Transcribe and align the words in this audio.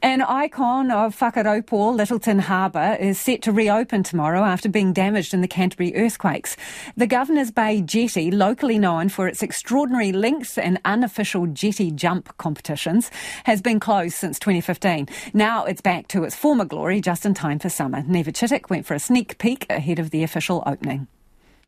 An 0.00 0.22
icon 0.22 0.92
of 0.92 1.18
Whakaraupō, 1.18 1.96
Lyttelton 1.96 2.38
Harbour, 2.38 2.96
is 3.00 3.18
set 3.18 3.42
to 3.42 3.50
reopen 3.50 4.04
tomorrow 4.04 4.44
after 4.44 4.68
being 4.68 4.92
damaged 4.92 5.34
in 5.34 5.40
the 5.40 5.48
Canterbury 5.48 5.96
earthquakes. 5.96 6.56
The 6.96 7.08
Governor's 7.08 7.50
Bay 7.50 7.82
Jetty, 7.82 8.30
locally 8.30 8.78
known 8.78 9.08
for 9.08 9.26
its 9.26 9.42
extraordinary 9.42 10.12
lengths 10.12 10.56
and 10.56 10.80
unofficial 10.84 11.48
jetty 11.48 11.90
jump 11.90 12.36
competitions, 12.38 13.10
has 13.42 13.60
been 13.60 13.80
closed 13.80 14.14
since 14.14 14.38
2015. 14.38 15.08
Now 15.34 15.64
it's 15.64 15.80
back 15.80 16.06
to 16.08 16.22
its 16.22 16.36
former 16.36 16.64
glory 16.64 17.00
just 17.00 17.26
in 17.26 17.34
time 17.34 17.58
for 17.58 17.68
summer. 17.68 18.02
Niva 18.02 18.32
Chittock 18.32 18.70
went 18.70 18.86
for 18.86 18.94
a 18.94 19.00
sneak 19.00 19.36
peek 19.38 19.66
ahead 19.68 19.98
of 19.98 20.10
the 20.10 20.22
official 20.22 20.62
opening. 20.64 21.08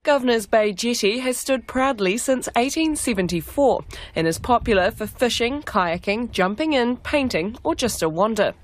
Governor's 0.03 0.47
Bay 0.47 0.73
Jetty 0.73 1.19
has 1.19 1.37
stood 1.37 1.67
proudly 1.67 2.17
since 2.17 2.47
1874 2.55 3.85
and 4.17 4.27
is 4.27 4.39
popular 4.39 4.91
for 4.91 5.07
fishing, 5.07 5.61
kayaking, 5.61 6.31
jumping 6.31 6.73
in, 6.73 6.97
painting, 6.97 7.59
or 7.65 7.75
just 7.75 8.01
a 8.03 8.09
wander. 8.09 8.55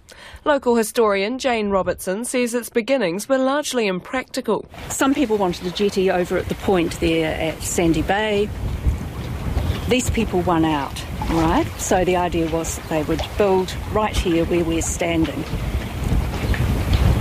Local 0.47 0.77
historian 0.77 1.39
Jane 1.39 1.69
Robertson 1.69 2.25
says 2.25 2.55
its 2.55 2.71
beginnings 2.71 3.29
were 3.29 3.37
largely 3.37 3.87
impractical. 3.87 4.65
Some 4.89 5.13
people 5.13 5.37
wanted 5.37 5.67
a 5.67 5.71
jetty 5.73 6.11
over 6.11 6.39
at 6.39 6.49
the 6.49 6.55
point 6.55 6.99
there 7.01 7.39
at 7.39 7.63
Sandy 7.63 8.01
Bay. 8.01 8.49
These 9.91 10.09
people 10.09 10.41
won 10.41 10.65
out, 10.65 11.05
right? 11.29 11.67
So 11.77 12.03
the 12.03 12.17
idea 12.17 12.51
was 12.51 12.77
that 12.77 12.89
they 12.89 13.03
would 13.03 13.21
build 13.37 13.77
right 13.93 14.17
here 14.17 14.47
where 14.47 14.65
we're 14.65 14.81
standing. 14.81 15.45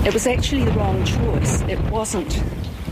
It 0.07 0.13
was 0.13 0.25
actually 0.25 0.63
the 0.63 0.71
wrong 0.71 1.03
choice. 1.03 1.59
It 1.63 1.81
wasn't 1.91 2.41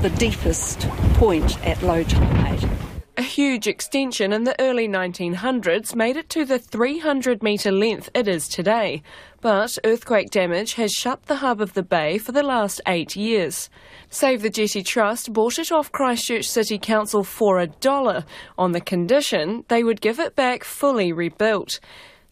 the 0.03 0.09
deepest 0.09 0.81
point 1.13 1.57
at 1.65 1.81
low 1.81 2.03
tide. 2.03 2.69
A 3.15 3.21
huge 3.21 3.67
extension 3.67 4.33
in 4.33 4.43
the 4.43 4.59
early 4.59 4.85
1900s 4.85 5.95
made 5.95 6.17
it 6.17 6.27
to 6.31 6.43
the 6.43 6.59
300 6.59 7.41
metre 7.41 7.71
length 7.71 8.09
it 8.13 8.27
is 8.27 8.49
today. 8.49 9.01
But 9.39 9.77
earthquake 9.85 10.29
damage 10.29 10.73
has 10.73 10.91
shut 10.91 11.27
the 11.27 11.37
hub 11.37 11.61
of 11.61 11.73
the 11.73 11.83
bay 11.83 12.17
for 12.17 12.33
the 12.33 12.43
last 12.43 12.81
eight 12.85 13.15
years. 13.15 13.69
Save 14.09 14.41
the 14.41 14.49
Jetty 14.49 14.83
Trust 14.83 15.31
bought 15.31 15.57
it 15.57 15.71
off 15.71 15.93
Christchurch 15.93 16.49
City 16.49 16.77
Council 16.77 17.23
for 17.23 17.59
a 17.59 17.67
dollar 17.67 18.25
on 18.57 18.73
the 18.73 18.81
condition 18.81 19.63
they 19.69 19.85
would 19.85 20.01
give 20.01 20.19
it 20.19 20.35
back 20.35 20.65
fully 20.65 21.13
rebuilt. 21.13 21.79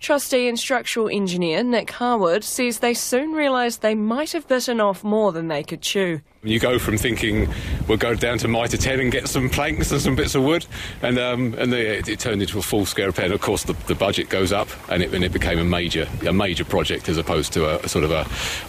Trustee 0.02 0.48
and 0.48 0.58
structural 0.58 1.10
engineer 1.10 1.64
Nick 1.64 1.92
Harwood 1.92 2.44
says 2.44 2.80
they 2.80 2.96
soon 2.96 3.34
realised 3.34 3.84
they 3.84 3.94
might 3.94 4.32
have 4.32 4.48
bitten 4.48 4.82
off 4.82 5.04
more 5.04 5.32
than 5.32 5.48
they 5.48 5.62
could 5.62 5.84
chew. 5.84 6.22
You 6.44 6.60
go 6.60 6.80
from 6.80 6.98
thinking 6.98 7.48
we'll 7.88 8.00
go 8.00 8.16
down 8.16 8.40
to 8.40 8.48
Mitre 8.48 8.76
10 8.76 9.00
and 9.00 9.12
get 9.12 9.28
some 9.28 9.48
planks 9.48 9.92
and 9.92 10.02
some 10.02 10.16
bits 10.16 10.34
of 10.34 10.42
wood, 10.42 10.66
and 11.04 11.20
um, 11.20 11.54
and 11.60 11.72
the, 11.72 12.00
it, 12.00 12.10
it, 12.10 12.20
turned 12.20 12.42
into 12.42 12.58
a 12.58 12.64
full 12.64 12.88
scale 12.88 13.06
repair. 13.06 13.26
And 13.26 13.34
of 13.36 13.42
course, 13.42 13.64
the, 13.66 13.74
the 13.86 13.94
budget 13.94 14.30
goes 14.30 14.52
up, 14.52 14.68
and 14.90 15.04
it, 15.04 15.14
and 15.14 15.24
it 15.24 15.32
became 15.32 15.60
a 15.60 15.64
major 15.64 16.08
a 16.26 16.34
major 16.34 16.66
project 16.66 17.08
as 17.10 17.20
opposed 17.20 17.54
to 17.54 17.66
a, 17.66 17.78
a 17.86 17.88
sort 17.88 18.04
of 18.04 18.10
a 18.10 18.24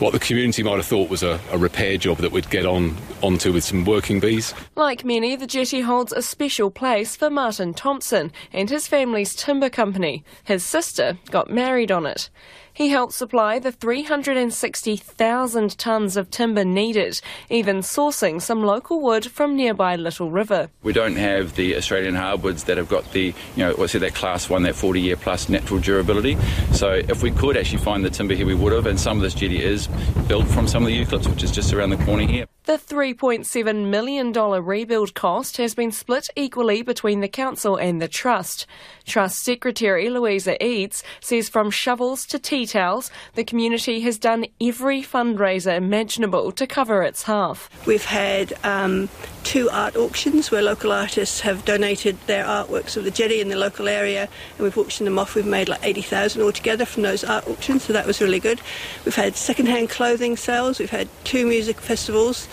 what 0.04 0.12
the 0.12 0.18
community 0.18 0.62
might 0.62 0.76
have 0.76 0.84
thought 0.84 1.08
was 1.08 1.22
a, 1.22 1.40
a 1.50 1.56
repair 1.56 1.96
job 1.96 2.18
that 2.18 2.30
we'd 2.30 2.50
get 2.50 2.66
on 2.66 2.94
onto 3.22 3.54
with 3.54 3.64
some 3.64 3.86
working 3.86 4.20
bees. 4.20 4.52
Like 4.76 5.02
many, 5.02 5.34
the 5.34 5.46
jetty 5.46 5.80
holds 5.80 6.12
a 6.12 6.20
special 6.20 6.70
place 6.70 7.16
for 7.16 7.30
Martin 7.30 7.72
Thompson 7.72 8.32
and 8.52 8.68
his 8.68 8.86
family's 8.86 9.34
timber 9.34 9.70
company. 9.70 10.24
His 10.44 10.62
sister 10.62 11.16
got 11.30 11.50
married 11.50 11.90
on 11.90 12.06
it. 12.06 12.30
He 12.74 12.88
helped 12.88 13.12
supply 13.12 13.58
the 13.58 13.70
360,000 13.70 15.76
tonnes 15.76 16.16
of 16.16 16.30
timber 16.30 16.64
needed, 16.64 17.20
even 17.50 17.80
sourcing 17.80 18.40
some 18.40 18.64
local 18.64 19.00
wood 19.00 19.30
from 19.30 19.56
nearby 19.56 19.96
Little 19.96 20.30
River. 20.30 20.70
We 20.82 20.94
don't 20.94 21.16
have 21.16 21.56
the 21.56 21.76
Australian 21.76 22.14
hardwoods 22.14 22.64
that 22.64 22.78
have 22.78 22.88
got 22.88 23.12
the, 23.12 23.34
you 23.56 23.64
know, 23.64 23.74
what's 23.74 23.94
it, 23.94 23.98
that 23.98 24.14
class 24.14 24.48
one, 24.48 24.62
that 24.62 24.74
40 24.74 25.00
year 25.00 25.16
plus 25.16 25.50
natural 25.50 25.80
durability. 25.80 26.38
So 26.72 26.92
if 26.92 27.22
we 27.22 27.30
could 27.30 27.58
actually 27.58 27.82
find 27.82 28.04
the 28.04 28.10
timber 28.10 28.34
here, 28.34 28.46
we 28.46 28.54
would 28.54 28.72
have, 28.72 28.86
and 28.86 28.98
some 28.98 29.18
of 29.18 29.22
this 29.22 29.34
jetty 29.34 29.62
is 29.62 29.88
built 30.26 30.46
from 30.48 30.66
some 30.66 30.82
of 30.82 30.88
the 30.88 31.04
eucalypts, 31.04 31.28
which 31.28 31.42
is 31.42 31.50
just 31.50 31.74
around 31.74 31.90
the 31.90 31.98
corner 31.98 32.26
here. 32.26 32.46
The 32.64 32.74
$3.7 32.74 33.88
million 33.88 34.32
rebuild 34.32 35.14
cost 35.14 35.56
has 35.56 35.74
been 35.74 35.90
split 35.90 36.28
equally 36.36 36.82
between 36.82 37.18
the 37.18 37.26
council 37.26 37.74
and 37.74 38.00
the 38.00 38.06
trust. 38.06 38.66
Trust 39.04 39.42
Secretary 39.42 40.08
Louisa 40.08 40.64
Eads 40.64 41.02
says 41.20 41.48
from 41.48 41.72
shovels 41.72 42.24
to 42.26 42.38
tea 42.38 42.66
towels, 42.66 43.10
the 43.34 43.42
community 43.42 43.98
has 44.02 44.16
done 44.16 44.46
every 44.60 45.02
fundraiser 45.02 45.76
imaginable 45.76 46.52
to 46.52 46.68
cover 46.68 47.02
its 47.02 47.24
half. 47.24 47.68
We've 47.84 48.04
had 48.04 48.52
um, 48.62 49.08
two 49.52 49.68
art 49.68 49.94
auctions 49.96 50.50
where 50.50 50.62
local 50.62 50.90
artists 50.90 51.40
have 51.40 51.62
donated 51.66 52.16
their 52.26 52.42
artworks 52.42 52.96
of 52.96 53.04
the 53.04 53.10
jetty 53.10 53.38
in 53.38 53.50
the 53.50 53.56
local 53.56 53.86
area 53.86 54.22
and 54.22 54.60
we've 54.60 54.78
auctioned 54.78 55.06
them 55.06 55.18
off. 55.18 55.34
We've 55.34 55.44
made 55.44 55.68
like 55.68 55.80
80,000 55.82 56.40
altogether 56.40 56.86
from 56.86 57.02
those 57.02 57.22
art 57.22 57.46
auctions, 57.46 57.82
so 57.82 57.92
that 57.92 58.06
was 58.06 58.22
really 58.22 58.40
good. 58.40 58.62
We've 59.04 59.14
had 59.14 59.36
second-hand 59.36 59.90
clothing 59.90 60.38
sales, 60.38 60.78
we've 60.78 60.88
had 60.88 61.06
two 61.24 61.46
music 61.46 61.82
festivals. 61.82 62.48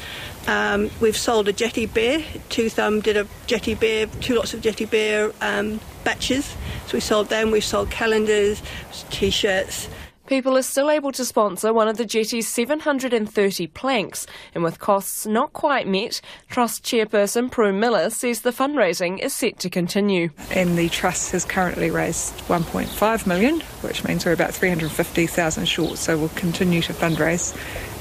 Um, 0.45 0.89
we've 0.99 1.15
sold 1.15 1.47
a 1.47 1.53
jetty 1.53 1.85
beer. 1.85 2.21
Two 2.49 2.69
Thumb 2.69 2.99
did 2.99 3.15
a 3.15 3.25
jetty 3.47 3.75
beer, 3.75 4.07
two 4.19 4.35
lots 4.35 4.53
of 4.53 4.59
jetty 4.59 4.83
beer 4.83 5.31
um, 5.39 5.79
batches. 6.03 6.53
So 6.87 6.95
we 6.95 6.99
sold 6.99 7.29
them. 7.29 7.49
We've 7.51 7.63
sold 7.63 7.91
calendars, 7.91 8.61
t-shirts. 9.09 9.87
People 10.29 10.55
are 10.55 10.61
still 10.61 10.91
able 10.91 11.11
to 11.13 11.25
sponsor 11.25 11.73
one 11.73 11.87
of 11.87 11.97
the 11.97 12.05
jetty's 12.05 12.47
730 12.47 13.65
planks, 13.65 14.27
and 14.53 14.63
with 14.63 14.77
costs 14.77 15.25
not 15.25 15.53
quite 15.53 15.87
met, 15.87 16.21
Trust 16.51 16.83
chairperson 16.83 17.49
Prue 17.49 17.73
Miller 17.73 18.11
says 18.11 18.41
the 18.41 18.51
fundraising 18.51 19.17
is 19.17 19.33
set 19.33 19.57
to 19.57 19.71
continue. 19.71 20.29
And 20.51 20.77
the 20.77 20.87
Trust 20.89 21.31
has 21.31 21.45
currently 21.45 21.89
raised 21.89 22.37
1.5 22.41 23.25
million, 23.25 23.61
which 23.81 24.03
means 24.03 24.23
we're 24.23 24.33
about 24.33 24.53
350,000 24.53 25.65
short, 25.65 25.97
so 25.97 26.15
we'll 26.15 26.29
continue 26.29 26.83
to 26.83 26.93
fundraise 26.93 27.57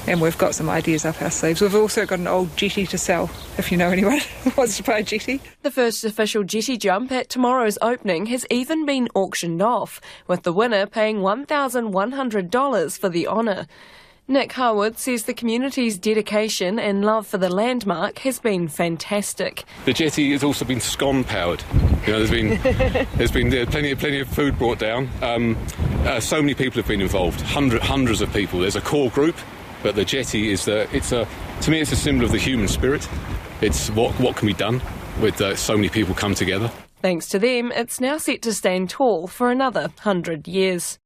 and 0.07 0.21
we've 0.21 0.37
got 0.37 0.55
some 0.55 0.69
ideas 0.69 1.05
up 1.05 1.21
our 1.21 1.31
sleeves. 1.31 1.61
We've 1.61 1.75
also 1.75 2.05
got 2.05 2.19
an 2.19 2.27
old 2.27 2.55
jetty 2.57 2.85
to 2.87 2.97
sell, 2.97 3.29
if 3.57 3.71
you 3.71 3.77
know 3.77 3.89
anyone 3.89 4.19
who 4.43 4.51
wants 4.57 4.77
to 4.77 4.83
buy 4.83 4.99
a 4.99 5.03
jetty. 5.03 5.41
The 5.61 5.71
first 5.71 6.03
official 6.03 6.43
jetty 6.43 6.77
jump 6.77 7.11
at 7.11 7.29
tomorrow's 7.29 7.77
opening 7.81 8.27
has 8.27 8.45
even 8.49 8.85
been 8.85 9.07
auctioned 9.15 9.61
off, 9.61 10.01
with 10.27 10.43
the 10.43 10.53
winner 10.53 10.85
paying 10.85 11.17
$1,100 11.17 12.99
for 12.99 13.09
the 13.09 13.27
honour. 13.27 13.67
Nick 14.29 14.53
Harwood 14.53 14.99
says 14.99 15.23
the 15.23 15.33
community's 15.33 15.97
dedication 15.97 16.77
and 16.77 17.03
love 17.03 17.25
for 17.25 17.39
the 17.39 17.49
landmark 17.49 18.19
has 18.19 18.39
been 18.39 18.67
fantastic. 18.67 19.63
The 19.85 19.93
jetty 19.93 20.31
has 20.33 20.43
also 20.43 20.65
been 20.65 20.79
scone 20.79 21.23
powered. 21.23 21.63
You 22.05 22.13
know, 22.13 22.23
there's 22.23 22.29
been 22.29 23.07
there's 23.15 23.31
been 23.31 23.47
uh, 23.47 23.65
plenty 23.71 23.89
of 23.89 23.97
plenty 23.97 24.19
of 24.19 24.27
food 24.27 24.55
brought 24.59 24.77
down. 24.77 25.09
Um, 25.23 25.57
uh, 26.05 26.19
so 26.19 26.41
many 26.41 26.53
people 26.53 26.75
have 26.75 26.87
been 26.87 27.01
involved. 27.01 27.41
Hundred, 27.41 27.81
hundreds 27.81 28.21
of 28.21 28.31
people. 28.31 28.59
There's 28.59 28.75
a 28.75 28.81
core 28.81 29.09
group 29.09 29.35
but 29.83 29.95
the 29.95 30.05
jetty 30.05 30.51
is 30.51 30.65
the, 30.65 30.87
it's 30.95 31.11
a, 31.11 31.27
to 31.61 31.71
me, 31.71 31.79
it's 31.79 31.91
a 31.91 31.95
symbol 31.95 32.25
of 32.25 32.31
the 32.31 32.37
human 32.37 32.67
spirit. 32.67 33.07
It's 33.61 33.89
what, 33.91 34.13
what 34.19 34.35
can 34.35 34.47
be 34.47 34.53
done 34.53 34.81
with 35.21 35.41
uh, 35.41 35.55
so 35.55 35.75
many 35.75 35.89
people 35.89 36.15
come 36.15 36.33
together. 36.33 36.71
Thanks 37.01 37.27
to 37.29 37.39
them, 37.39 37.71
it's 37.71 37.99
now 37.99 38.17
set 38.17 38.41
to 38.43 38.53
stand 38.53 38.89
tall 38.89 39.27
for 39.27 39.51
another 39.51 39.89
hundred 39.99 40.47
years. 40.47 40.99